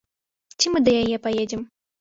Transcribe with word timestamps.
Ці 0.63 0.73
мы 0.75 0.83
да 0.87 0.97
яе 1.03 1.17
паедзем. 1.27 1.61